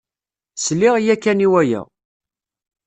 [0.55, 1.81] Sliɣ ya kan i waya.